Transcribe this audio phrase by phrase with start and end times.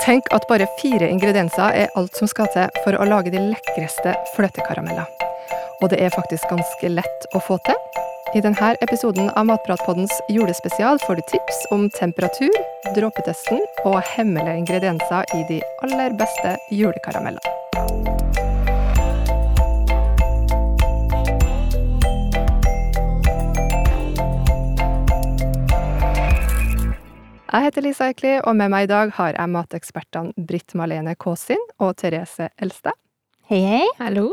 [0.00, 4.14] Tenk at bare fire ingredienser er alt som skal til for å lage de lekreste
[4.36, 5.04] fløtekarameller.
[5.80, 7.76] Og det er faktisk ganske lett å få til.
[8.32, 12.54] I denne episoden av Matpratpoddens julespesial får du tips om temperatur,
[12.96, 18.19] dråpetesten og hemmelige ingredienser i de aller beste julekaramellene.
[27.50, 31.60] Jeg heter Lisa Ekli, og med meg i dag har jeg matekspertene Britt Malene Kåsin
[31.82, 32.94] og Therese Elstad.
[33.50, 33.86] Hei, hei.
[33.98, 34.28] Hallo.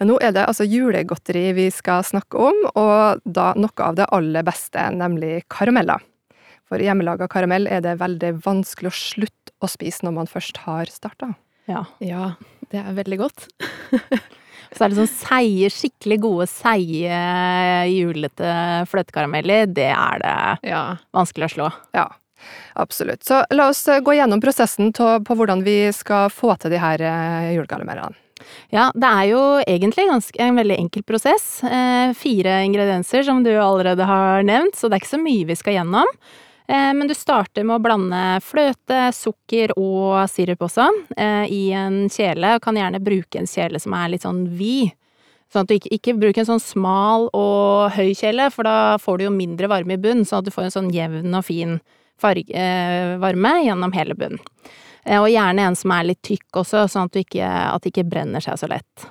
[0.00, 4.08] Ja, nå er det altså julegodteri vi skal snakke om, og da noe av det
[4.16, 6.02] aller beste, nemlig karameller.
[6.66, 10.90] For hjemmelaga karamell er det veldig vanskelig å slutte å spise når man først har
[10.90, 11.30] starta.
[11.70, 11.84] Ja.
[12.02, 12.32] Ja,
[12.72, 13.46] det er veldig godt.
[14.72, 17.22] Så er det sånn seige, skikkelig gode, seige,
[17.92, 18.50] julete
[18.88, 19.68] fløtekarameller.
[19.68, 20.82] Det er det Ja.
[21.14, 21.66] vanskelig å slå.
[21.94, 22.08] Ja,
[22.74, 23.24] absolutt.
[23.24, 27.02] Så la oss eh, gå gjennom prosessen på hvordan vi skal få til de her
[27.06, 27.52] eh.
[28.72, 31.62] Ja, det er jo egentlig ganske, en veldig enkel prosess.
[31.62, 35.58] Eh, fire ingredienser som du allerede har nevnt, så det er ikke så mye vi
[35.58, 36.16] skal gjennom.
[36.66, 42.06] Eh, men du starter med å blande fløte, sukker og sirup også eh, i en
[42.12, 44.94] kjele, og kan gjerne bruke en kjele som er litt sånn vid.
[45.52, 49.18] Sånn at du ikke, ikke bruker en sånn smal og høy kjele, for da får
[49.18, 51.76] du jo mindre varme i bunn, sånn at du får en sånn jevn og fin
[52.20, 54.42] farge, eh, varme gjennom hele bunnen.
[55.04, 58.08] Eh, og gjerne en som er litt tykk også, sånn at, ikke, at det ikke
[58.08, 59.08] brenner seg så lett.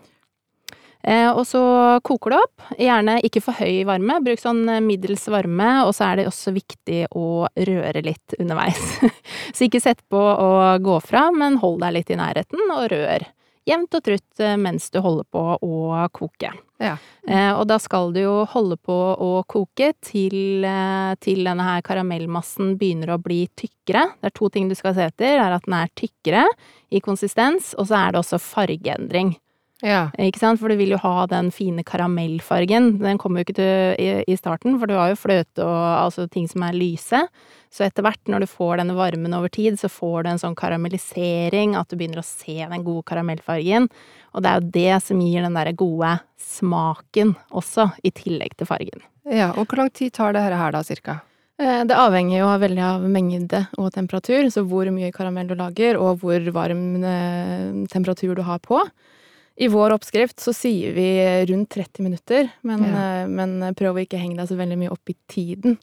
[1.04, 1.62] Eh, og så
[2.06, 2.64] koker det opp.
[2.78, 7.04] Gjerne ikke for høy varme, bruk sånn middels varme, og så er det også viktig
[7.18, 9.00] å røre litt underveis.
[9.56, 13.28] så ikke sett på å gå fra, men hold deg litt i nærheten, og rør
[13.68, 16.52] jevnt og trutt eh, mens du holder på å koke.
[16.82, 16.96] Ja.
[17.28, 21.86] Eh, og da skal du jo holde på å koke til, eh, til denne her
[21.86, 24.08] karamellmassen begynner å bli tykkere.
[24.18, 25.38] Det er to ting du skal se etter.
[25.38, 26.46] Det er at den er tykkere
[26.92, 29.36] i konsistens, og så er det også fargeendring.
[29.82, 30.10] Ja.
[30.22, 30.60] Ikke sant?
[30.62, 33.00] For du vil jo ha den fine karamellfargen.
[33.02, 36.28] Den kommer jo ikke til i, i starten, for du har jo fløte og altså
[36.32, 37.24] ting som er lyse.
[37.72, 40.58] Så etter hvert, når du får denne varmen over tid, så får du en sånn
[40.60, 43.88] karamellisering, at du begynner å se den gode karamellfargen.
[44.36, 48.68] Og det er jo det som gir den derre gode smaken også, i tillegg til
[48.70, 49.04] fargen.
[49.30, 49.52] ja.
[49.56, 51.22] Og hvor lang tid tar det her da, cirka?
[51.62, 55.98] Eh, Det avhenger jo veldig av mengde og temperatur, så hvor mye karamell du lager,
[55.98, 58.82] og hvor varm eh, temperatur du har på.
[59.58, 61.08] I vår oppskrift så sier vi
[61.50, 63.22] rundt 30 minutter, men, Ja.
[63.24, 65.78] eh, men prøv å ikke henge deg så veldig mye opp i tiden.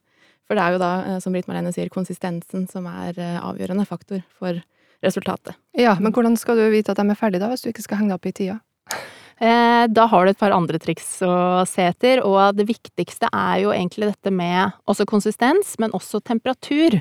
[0.49, 3.87] For det er jo da, eh, som Britt Marlene sier, konsistensen som er eh, avgjørende
[3.87, 4.62] faktor for
[5.05, 5.55] resultatet.
[5.77, 7.99] Ja, men hvordan skal du vite at de er ferdige da, hvis du ikke skal
[7.99, 8.61] henge deg opp i tida?
[9.41, 13.61] Eh, da har du et par andre triks å se etter, og det viktigste er
[13.62, 16.97] jo egentlig dette med også konsistens, men også temperatur.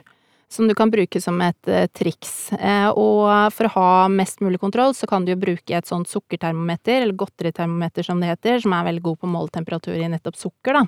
[0.49, 2.53] Som du kan bruke som et eh, triks.
[2.53, 6.07] Eh, og for å ha mest mulig kontroll, så kan du jo bruke et sånt
[6.07, 10.07] sukkertermometer, eller godteritermometer som det heter, som er veldig god på å måle temperatur i
[10.13, 10.85] nettopp sukker, da.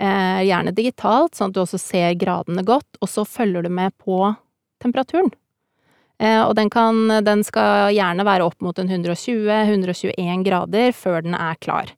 [0.00, 3.92] Eh, gjerne digitalt, sånn at du også ser gradene godt, og så følger du med
[4.00, 4.22] på
[4.80, 5.32] temperaturen.
[6.20, 11.56] Og den, kan, den skal gjerne være opp mot en 120-121 grader før den er
[11.64, 11.94] klar.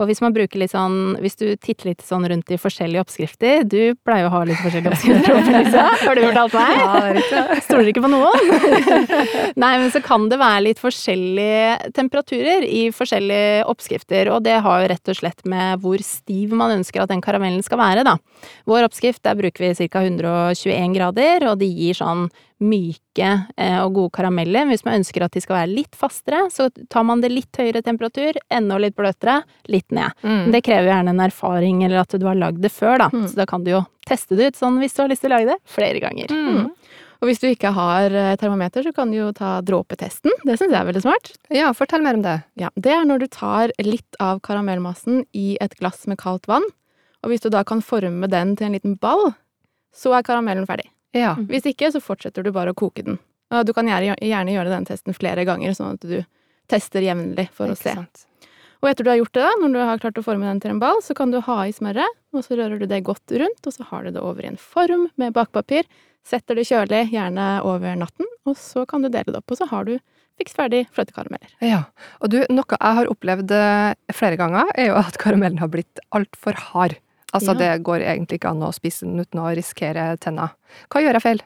[0.00, 3.66] Og hvis man bruker litt sånn, hvis du titter litt sånn rundt i forskjellige oppskrifter
[3.68, 5.84] Du pleier jo å ha litt forskjellige oppskrifter, Lisa.
[6.00, 6.72] Har du fortalt meg?
[6.80, 7.62] Ja, er.
[7.66, 8.52] Stoler ikke på noen.
[9.62, 14.84] Nei, men så kan det være litt forskjellige temperaturer i forskjellige oppskrifter, og det har
[14.84, 18.16] jo rett og slett med hvor stiv man ønsker at den karamellen skal være, da.
[18.70, 20.04] Vår oppskrift, der bruker vi ca.
[20.06, 24.68] 121 grader, og det gir sånn myke eh, og gode karameller.
[24.70, 27.82] Hvis man ønsker at de skal være litt fastere, så tar man det litt høyere
[27.86, 29.40] temperatur, enda litt bløtere,
[29.72, 30.16] litt ned.
[30.22, 30.50] Mm.
[30.54, 33.10] Det krever gjerne en erfaring, eller at du har lagd det før, da.
[33.12, 33.28] Mm.
[33.30, 35.36] Så da kan du jo teste det ut sånn hvis du har lyst til å
[35.36, 36.32] lage det flere ganger.
[36.34, 36.70] Mm.
[37.20, 40.32] Og hvis du ikke har eh, termometer, så kan du jo ta dråpetesten.
[40.40, 41.32] Det syns jeg er veldig smart.
[41.52, 42.38] Ja, fortell mer om det.
[42.60, 46.64] Ja, Det er når du tar litt av karamellmassen i et glass med kaldt vann,
[47.20, 49.34] og hvis du da kan forme den til en liten ball,
[49.92, 50.88] så er karamellen ferdig.
[51.16, 51.34] Ja.
[51.50, 53.18] Hvis ikke, så fortsetter du bare å koke den.
[53.50, 56.20] Og du kan gjerne, gjerne gjøre den testen flere ganger, sånn at du
[56.70, 57.96] tester jevnlig for å se.
[57.98, 58.26] sant.
[58.80, 60.72] Og etter du har gjort det, da, når du har klart å forme den til
[60.72, 63.66] en ball, så kan du ha i smøret, og så rører du det godt rundt,
[63.66, 65.88] og så har du det over i en form med bakpapir.
[66.24, 69.68] Setter det kjølig, gjerne over natten, og så kan du dele det opp, og så
[69.68, 69.98] har du
[70.40, 71.52] fiks ferdig fløtekarameller.
[71.64, 71.82] Ja.
[72.24, 76.00] Og du, noe jeg har opplevd eh, flere ganger, er jo at karamellen har blitt
[76.16, 76.96] altfor hard.
[77.32, 77.58] Altså, Ja.
[77.76, 80.50] det går egentlig ikke an å spise den uten å risikere tenna.
[80.90, 81.40] Hva gjør jeg feil?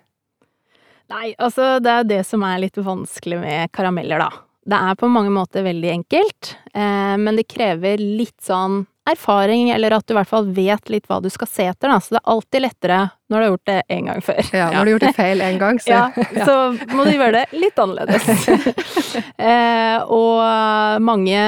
[1.10, 4.30] Nei, altså det er det som er litt vanskelig med karameller, da.
[4.64, 9.92] Det er på mange måter veldig enkelt, eh, men det krever litt sånn erfaring, eller
[9.92, 11.98] at du i hvert fall vet litt hva du skal se etter, da.
[12.00, 14.40] Så det er alltid lettere når du har gjort det én gang før.
[14.52, 16.02] Ja, når du har gjort det feil en gang, så Ja,
[16.48, 16.56] så
[16.94, 18.48] må du gjøre det litt annerledes.
[19.50, 21.44] eh, og mange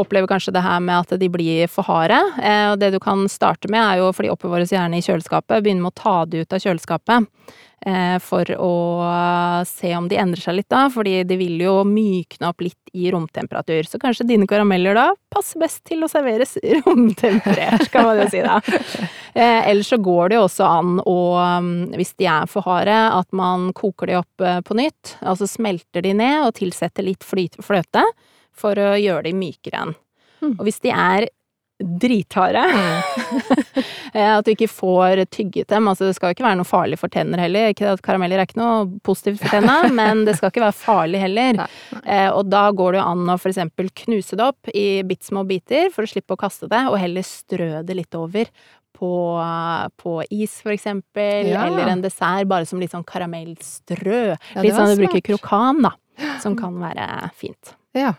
[0.00, 2.20] opplever kanskje det her med at de blir for harde.
[2.42, 5.62] Eh, og det du kan starte med, er jo, for de oppbevares gjerne i kjøleskapet,
[5.62, 7.30] begynne med å ta det ut av kjøleskapet.
[7.86, 8.72] Eh, for å
[9.64, 13.08] se om de endrer seg litt da, fordi de vil jo mykne opp litt i
[13.12, 13.88] romtemperatur.
[13.88, 18.42] Så kanskje dine karameller da passer best til å serveres romtemperert, kan man jo si
[18.44, 18.58] da.
[19.32, 21.16] Eh, ellers så går det jo også an å,
[21.64, 25.16] mm, hvis de er for harde, at man koker de opp eh, på nytt.
[25.24, 28.04] Altså smelter de ned og tilsetter litt fløte
[28.52, 29.98] for å gjøre de mykere igjen.
[30.40, 30.56] Mm.
[30.58, 31.30] Og hvis de er
[31.80, 33.02] dritharde, Mm.
[34.38, 37.08] at du ikke får tygget dem, altså det skal jo ikke være noe farlig for
[37.12, 40.64] tenner heller, ikke at karameller er ikke noe positivt for tenna, men det skal ikke
[40.66, 41.60] være farlig heller.
[41.62, 41.68] Nei,
[42.00, 42.18] Nei.
[42.34, 45.44] og da går det jo an å for eksempel knuse det opp i bitte små
[45.48, 48.50] biter for å slippe å kaste det, og heller strø det litt over
[49.00, 49.10] på,
[49.96, 51.64] på is, for eksempel, Ja.
[51.70, 54.36] eller en dessert, bare som litt sånn karamellstrø.
[54.54, 55.94] Ja, litt sånn du bruker krokan, da,
[56.42, 57.72] som kan være fint.
[57.96, 58.12] Ja.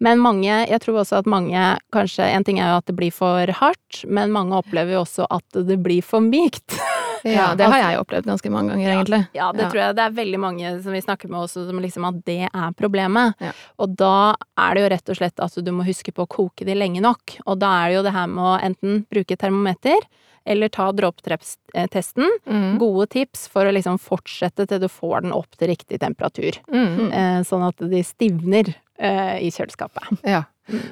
[0.00, 1.60] Men mange, jeg tror også at mange
[1.94, 5.26] kanskje En ting er jo at det blir for hardt, men mange opplever jo også
[5.30, 6.78] at det blir for mykt.
[7.20, 9.18] Ja, det har jeg opplevd ganske mange ganger, egentlig.
[9.36, 9.68] Ja, det Ja.
[9.68, 12.48] tror jeg det er veldig mange som vi snakker med også, som liksom at det
[12.48, 13.34] er problemet.
[13.44, 13.50] Ja.
[13.76, 16.64] Og da er det jo rett og slett at du må huske på å koke
[16.64, 17.36] de lenge nok.
[17.44, 20.00] Og da er det jo det her med å enten bruke termometer,
[20.48, 22.24] eller ta dråpetesten.
[22.48, 22.78] Mm.
[22.80, 26.56] Gode tips for å liksom fortsette til du får den opp til riktig temperatur.
[26.72, 27.12] Mm.
[27.12, 30.20] Eh, sånn at de stivner i kjøleskapet.
[30.28, 30.44] Ja.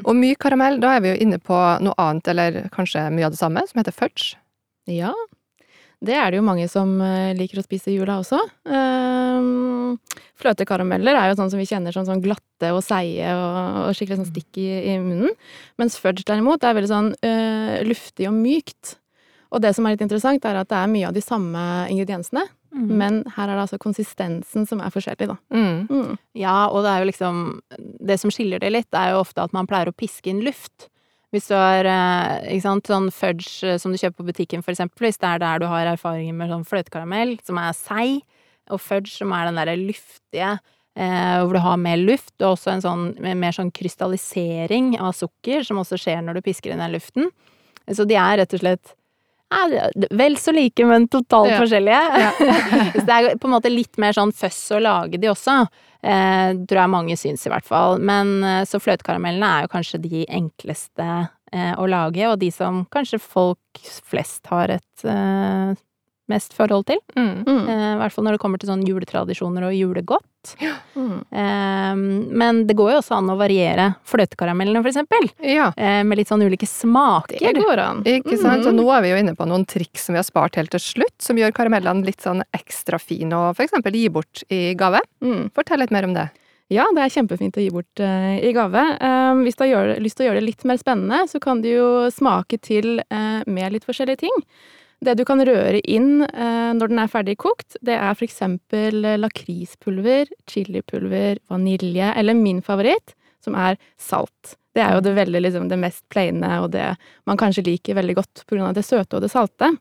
[0.08, 3.34] Og myk karamell, da er vi jo inne på noe annet, eller kanskje mye av
[3.34, 4.38] det samme, som heter fudge.
[4.88, 5.12] Ja,
[5.98, 8.38] det er det jo mange som eh, liker å spise i jula også.
[8.70, 9.96] Um,
[10.38, 14.20] fløtekarameller er jo sånn som vi kjenner som sånn glatte og seige og, og skikkelig
[14.20, 15.34] sånn stikk i, i munnen.
[15.80, 18.94] Mens fudge derimot er veldig sånn uh, luftig og mykt.
[19.50, 22.46] Og det som er litt interessant, er at det er mye av de samme ingrediensene,
[22.74, 22.90] Mm.
[23.00, 25.36] men her er det altså konsistensen som er forskjellig, da.
[25.54, 25.88] Mm.
[25.88, 26.14] Mm.
[26.36, 27.42] Ja, og det er jo liksom
[27.78, 30.88] Det som skiller det litt, er jo ofte at man pleier å piske inn luft.
[31.32, 34.72] Hvis du har eh, ikke sant, sånn fudge eh, som du kjøper på butikken, for
[34.72, 38.22] eksempel, hvis det er der du har erfaringer med sånn fløtekaramell, som er seig,
[38.72, 40.54] og fudge som er den derre luftige
[40.98, 45.64] eh, hvor du har mer luft, og også en sånn mer sånn krystallisering av sukker,
[45.68, 47.28] som også skjer når du pisker inn den luften.
[47.92, 48.94] Så de er rett og slett
[50.10, 51.58] vel så like, men totalt Ja.
[51.62, 52.00] forskjellige.
[52.98, 55.66] Så det er på en måte litt mer sånn føss å lage de også.
[56.02, 57.98] Eh, tror jeg mange syns, i hvert fall.
[57.98, 61.06] Men eh, så fløtekaramellene er jo kanskje de enkleste
[61.52, 65.72] eh, å lage, og de som kanskje folk flest har et eh,
[66.28, 67.00] mest forhold til.
[67.16, 67.42] Mm.
[67.48, 67.64] Mm.
[67.72, 70.28] Eh, I hvert fall når det kommer til sånn juletradisjoner og julegodt.
[70.94, 71.18] Mm.
[71.30, 72.00] Eh,
[72.42, 75.28] men det går jo også an å variere fløtekaramellene, for eksempel.
[75.44, 75.70] Ja.
[75.76, 77.40] Eh, med litt sånn ulike smaker.
[77.42, 78.02] Det går an.
[78.08, 78.64] Ikke sant?
[78.64, 80.72] Så Og nå er vi jo inne på noen triks som vi har spart helt
[80.74, 84.74] til slutt, som gjør karamellene litt sånn ekstra fine å for eksempel gi bort i
[84.78, 85.00] gave.
[85.24, 85.48] Mm.
[85.56, 86.28] Fortell litt mer om det.
[86.68, 88.82] Ja, det er kjempefint å gi bort uh, i gave.
[89.00, 91.70] Um, hvis du har lyst til å gjøre det litt mer spennende, så kan du
[91.70, 94.42] jo smake til uh, med litt forskjellige ting.
[95.04, 99.04] Det du kan røre inn eh, når den er ferdig kokt, det er for eksempel
[99.22, 103.14] lakrispulver, chilipulver, vanilje, eller min favoritt,
[103.44, 104.56] som er salt.
[104.74, 106.92] Det er jo det, veldig, liksom, det mest plaine, og det
[107.26, 109.72] man kanskje liker veldig godt av det søte og det salte.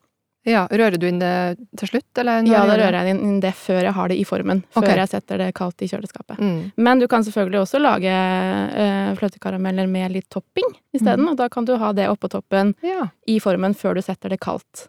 [0.48, 2.46] Ja, Rører du inn det til slutt, eller?
[2.48, 4.62] Ja, da rører jeg inn det før jeg har det i formen.
[4.72, 5.00] Før okay.
[5.02, 6.40] jeg setter det kaldt i kjøleskapet.
[6.40, 6.60] Mm.
[6.88, 11.26] Men du kan selvfølgelig også lage uh, fløtekarameller med litt topping isteden.
[11.26, 11.34] Mm.
[11.34, 13.10] Og da kan du ha det oppå toppen Ja.
[13.28, 14.88] i formen før du setter det kaldt.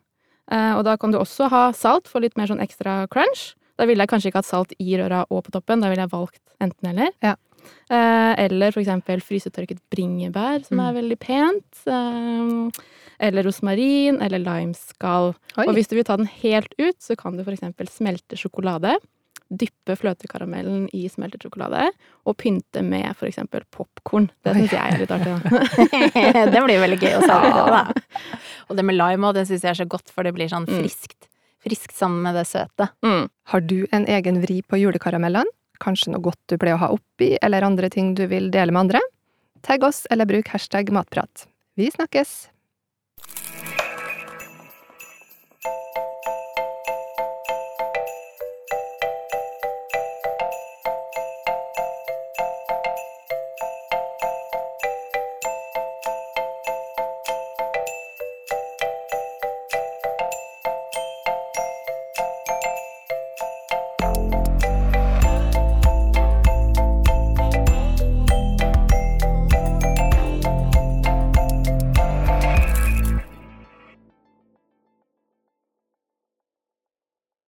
[0.51, 3.55] Eh, og da kan du også ha salt for litt mer sånn ekstra crunch.
[3.79, 6.11] Da ville jeg kanskje ikke hatt salt i røra og på toppen, da ville jeg
[6.11, 7.13] valgt enten eller.
[7.23, 7.35] Ja.
[7.91, 10.89] Eh, eller for eksempel frysetørket bringebær, som Mm.
[10.89, 11.83] er veldig pent.
[11.87, 12.83] Eh,
[13.21, 15.35] eller rosmarin, eller limeskall.
[15.59, 18.97] Og hvis du vil ta den helt ut, så kan du for eksempel smelte sjokolade.
[19.49, 21.87] Dyppe fløtekaramellen i smeltet sjokolade,
[22.29, 24.27] og pynte med eksempel popkorn.
[24.45, 26.51] Det syns jeg er litt artig, da.
[26.53, 28.37] det blir veldig gøy å servere, da.
[28.69, 30.67] Og det med lime òg, det syns jeg er så godt, for det blir sånn
[30.69, 30.83] Mm.
[30.83, 31.31] friskt.
[31.65, 32.91] Friskt sammen med det søte.
[33.03, 33.25] Mm.
[33.51, 35.49] Har du en egen vri på julekaramellene?
[35.81, 38.85] Kanskje noe godt du pleier å ha oppi, eller andre ting du vil dele med
[38.89, 39.01] andre?
[39.65, 41.47] Tagg oss, eller bruk hashtag matprat.
[41.79, 42.49] Vi snakkes!